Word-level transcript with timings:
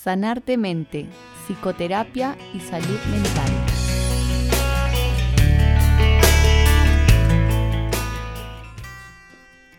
Sanarte 0.00 0.56
Mente, 0.56 1.08
Psicoterapia 1.44 2.38
y 2.54 2.60
Salud 2.60 3.00
Mental. 3.10 3.50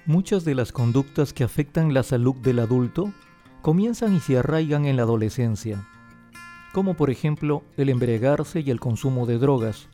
Muchas 0.05 0.43
de 0.43 0.55
las 0.55 0.73
conductas 0.73 1.31
que 1.31 1.45
afectan 1.45 1.93
la 1.93 2.03
salud 2.03 2.35
del 2.35 2.59
adulto 2.59 3.13
comienzan 3.61 4.13
y 4.13 4.19
se 4.19 4.37
arraigan 4.37 4.85
en 4.87 4.97
la 4.97 5.03
adolescencia, 5.03 5.87
como 6.73 6.95
por 6.95 7.09
ejemplo 7.09 7.63
el 7.77 7.87
embriagarse 7.87 8.59
y 8.59 8.71
el 8.71 8.81
consumo 8.81 9.25
de 9.25 9.37
drogas, 9.37 9.87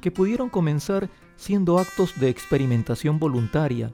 que 0.00 0.12
pudieron 0.12 0.50
comenzar 0.50 1.10
siendo 1.34 1.80
actos 1.80 2.20
de 2.20 2.28
experimentación 2.28 3.18
voluntaria, 3.18 3.92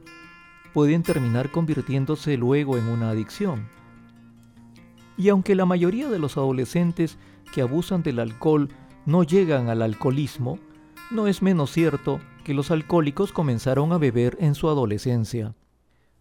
pueden 0.75 1.03
terminar 1.03 1.51
convirtiéndose 1.51 2.37
luego 2.37 2.77
en 2.77 2.87
una 2.87 3.09
adicción. 3.09 3.80
Y 5.21 5.29
aunque 5.29 5.55
la 5.55 5.67
mayoría 5.67 6.09
de 6.09 6.19
los 6.19 6.39
adolescentes 6.39 7.19
que 7.53 7.61
abusan 7.61 8.03
del 8.03 8.21
alcohol 8.21 8.71
no 9.05 9.23
llegan 9.23 9.69
al 9.69 9.83
alcoholismo, 9.83 10.59
no 11.11 11.27
es 11.27 11.43
menos 11.43 11.71
cierto 11.73 12.21
que 12.43 12.55
los 12.55 12.71
alcohólicos 12.71 13.31
comenzaron 13.31 13.93
a 13.93 13.99
beber 13.99 14.39
en 14.41 14.55
su 14.55 14.71
adolescencia. 14.71 15.55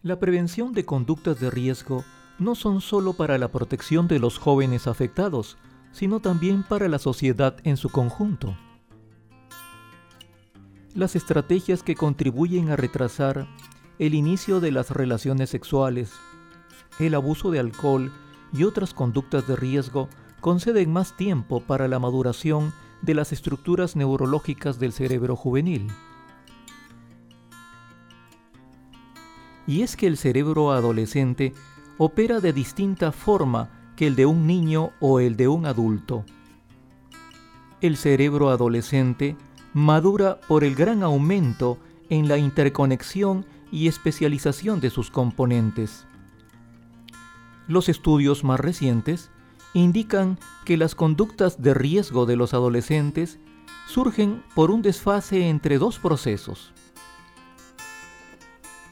La 0.02 0.20
prevención 0.20 0.74
de 0.74 0.84
conductas 0.84 1.40
de 1.40 1.50
riesgo 1.50 2.04
no 2.40 2.56
son 2.56 2.82
solo 2.82 3.14
para 3.14 3.38
la 3.38 3.48
protección 3.48 4.10
de 4.10 4.20
los 4.20 4.38
jóvenes 4.38 4.86
afectados, 4.86 5.58
sino 5.94 6.20
también 6.20 6.64
para 6.64 6.90
la 6.90 7.00
sociedad 7.00 7.56
en 7.64 7.78
su 7.78 7.88
conjunto. 7.88 8.58
Las 10.94 11.16
estrategias 11.16 11.84
que 11.84 11.96
contribuyen 11.96 12.70
a 12.70 12.76
retrasar 12.76 13.48
el 13.98 14.14
inicio 14.14 14.60
de 14.60 14.74
las 14.74 14.92
relaciones 14.92 15.50
sexuales, 15.50 16.12
el 17.00 17.16
abuso 17.16 17.50
de 17.50 17.60
alcohol 17.60 18.12
y 18.54 18.64
otras 18.64 18.94
conductas 18.94 19.48
de 19.48 19.56
riesgo 19.56 20.10
conceden 20.42 20.92
más 20.92 21.16
tiempo 21.16 21.62
para 21.62 21.88
la 21.88 22.00
maduración 22.00 22.74
de 23.02 23.14
las 23.14 23.32
estructuras 23.32 23.96
neurológicas 23.96 24.80
del 24.80 24.92
cerebro 24.92 25.36
juvenil. 25.36 25.88
Y 29.68 29.84
es 29.84 29.96
que 29.96 30.08
el 30.08 30.18
cerebro 30.18 30.72
adolescente 30.72 31.54
opera 31.98 32.40
de 32.40 32.54
distinta 32.54 33.12
forma 33.12 33.70
que 33.96 34.08
el 34.08 34.16
de 34.16 34.26
un 34.26 34.48
niño 34.48 34.92
o 35.00 35.20
el 35.20 35.36
de 35.36 35.48
un 35.48 35.66
adulto. 35.66 36.26
El 37.82 37.98
cerebro 37.98 38.50
adolescente 38.50 39.38
madura 39.74 40.40
por 40.48 40.64
el 40.64 40.76
gran 40.76 41.04
aumento 41.04 41.78
en 42.10 42.28
la 42.28 42.38
interconexión 42.38 43.46
y 43.72 43.88
especialización 43.88 44.80
de 44.80 44.90
sus 44.90 45.12
componentes. 45.12 46.06
Los 47.70 47.88
estudios 47.88 48.44
más 48.44 48.60
recientes 48.60 49.30
indican 49.76 50.40
que 50.66 50.76
las 50.76 50.96
conductas 50.96 51.62
de 51.62 51.76
riesgo 51.76 52.26
de 52.26 52.36
los 52.36 52.56
adolescentes 52.56 53.38
surgen 53.88 54.44
por 54.56 54.72
un 54.72 54.82
desfase 54.82 55.50
entre 55.50 55.78
dos 55.78 56.00
procesos. 56.00 56.74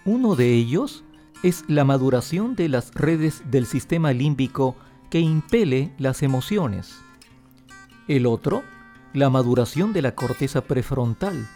Uno 0.05 0.35
de 0.35 0.53
ellos 0.53 1.03
es 1.41 1.65
la 1.67 1.85
maduración 1.85 2.55
de 2.55 2.69
las 2.69 2.93
redes 2.93 3.41
del 3.49 3.65
sistema 3.65 4.13
límbico 4.13 4.75
que 5.09 5.21
impele 5.21 5.95
las 5.97 6.21
emociones. 6.21 6.99
El 8.07 8.27
otro, 8.27 8.61
la 9.11 9.31
maduración 9.31 9.91
de 9.91 10.03
la 10.03 10.13
corteza 10.13 10.61
prefrontal, 10.61 11.47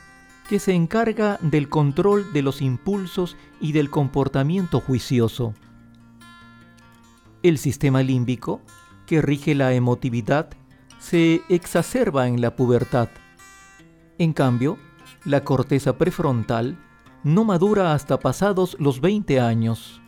que 0.49 0.57
se 0.57 0.73
encarga 0.73 1.37
del 1.43 1.69
control 1.69 2.33
de 2.33 2.41
los 2.41 2.63
impulsos 2.63 3.37
y 3.59 3.73
del 3.73 3.91
comportamiento 3.91 4.79
juicioso. 4.79 5.53
El 7.43 7.57
sistema 7.57 8.03
límbico, 8.03 8.61
que 9.07 9.21
rige 9.21 9.55
la 9.55 9.73
emotividad, 9.73 10.49
se 10.99 11.41
exacerba 11.49 12.27
en 12.27 12.39
la 12.39 12.55
pubertad. 12.55 13.09
En 14.19 14.33
cambio, 14.33 14.77
la 15.25 15.43
corteza 15.43 15.97
prefrontal 15.97 16.77
no 17.23 17.43
madura 17.43 17.93
hasta 17.93 18.19
pasados 18.19 18.77
los 18.79 19.01
20 19.01 19.39
años. 19.39 20.01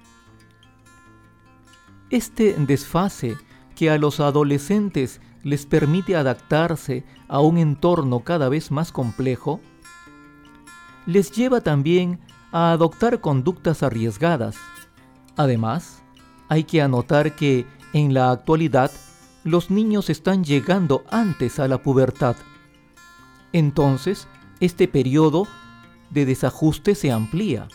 Este 2.12 2.54
desfase 2.54 3.36
que 3.76 3.90
a 3.90 3.98
los 3.98 4.20
adolescentes 4.20 5.20
les 5.42 5.66
permite 5.66 6.16
adaptarse 6.16 7.04
a 7.28 7.40
un 7.40 7.58
entorno 7.58 8.20
cada 8.20 8.48
vez 8.50 8.70
más 8.70 8.92
complejo, 8.92 9.60
les 11.08 11.32
lleva 11.32 11.62
también 11.62 12.20
a 12.52 12.72
adoptar 12.72 13.20
conductas 13.20 13.82
arriesgadas. 13.82 14.56
Además, 15.36 16.03
hay 16.54 16.66
que 16.66 16.84
anotar 16.84 17.36
que 17.36 17.66
en 17.94 18.14
la 18.14 18.30
actualidad 18.30 18.92
los 19.44 19.72
niños 19.72 20.12
están 20.12 20.44
llegando 20.44 21.04
antes 21.10 21.58
a 21.58 21.68
la 21.68 21.82
pubertad. 21.82 22.36
Entonces, 23.54 24.28
este 24.60 24.88
periodo 24.88 25.48
de 26.12 26.28
desajuste 26.28 26.94
se 26.94 27.12
amplía, 27.12 27.68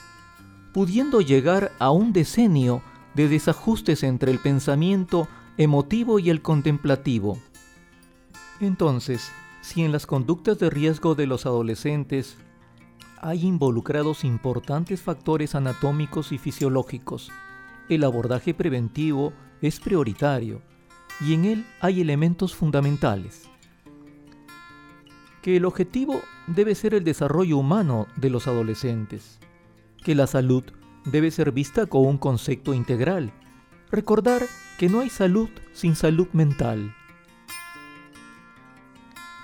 pudiendo 0.73 1.21
llegar 1.21 1.73
a 1.81 1.91
un 1.91 2.13
decenio 2.13 2.81
de 3.15 3.29
desajustes 3.29 4.05
entre 4.05 4.31
el 4.31 4.39
pensamiento 4.39 5.27
emotivo 5.57 6.21
y 6.21 6.31
el 6.31 6.41
contemplativo. 6.41 7.37
Entonces, 8.61 9.33
si 9.61 9.83
en 9.83 9.91
las 9.91 10.07
conductas 10.07 10.61
de 10.61 10.71
riesgo 10.71 11.17
de 11.17 11.27
los 11.27 11.47
adolescentes 11.47 12.37
hay 13.21 13.45
involucrados 13.45 14.23
importantes 14.23 15.03
factores 15.03 15.57
anatómicos 15.57 16.31
y 16.31 16.39
fisiológicos. 16.39 17.33
El 17.89 18.05
abordaje 18.05 18.53
preventivo 18.53 19.33
es 19.63 19.81
prioritario 19.81 20.61
y 21.21 21.33
en 21.33 21.47
él 21.47 21.67
hay 21.81 22.03
elementos 22.03 22.55
fundamentales. 22.55 23.49
Que 25.41 25.57
el 25.57 25.65
objetivo 25.65 26.21
debe 26.47 26.75
ser 26.75 26.93
el 26.93 27.05
desarrollo 27.05 27.57
humano 27.57 28.07
de 28.17 28.29
los 28.29 28.47
adolescentes. 28.47 29.39
Que 30.05 30.15
la 30.15 30.27
salud 30.27 30.65
debe 31.07 31.31
ser 31.31 31.51
vista 31.51 31.87
como 31.87 32.11
un 32.11 32.19
concepto 32.19 32.75
integral. 32.75 33.33
Recordar 33.91 34.43
que 34.79 34.91
no 34.91 35.01
hay 35.01 35.09
salud 35.09 35.49
sin 35.73 35.97
salud 35.97 36.29
mental. 36.35 36.95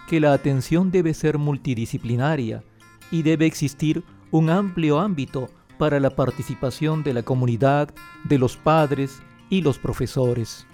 Que 0.06 0.20
la 0.20 0.34
atención 0.34 0.90
debe 0.90 1.14
ser 1.14 1.38
multidisciplinaria 1.38 2.62
y 3.10 3.22
debe 3.22 3.46
existir 3.46 4.04
un 4.30 4.50
amplio 4.50 5.00
ámbito 5.00 5.48
para 5.78 6.00
la 6.00 6.10
participación 6.10 7.02
de 7.02 7.14
la 7.14 7.22
comunidad, 7.22 7.88
de 8.24 8.38
los 8.38 8.56
padres 8.56 9.22
y 9.50 9.62
los 9.62 9.78
profesores. 9.78 10.66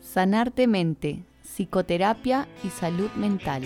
Sanarte 0.00 0.66
mente, 0.66 1.24
psicoterapia 1.42 2.46
y 2.62 2.70
salud 2.70 3.10
mental. 3.16 3.62